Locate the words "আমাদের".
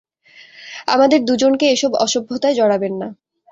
0.87-1.19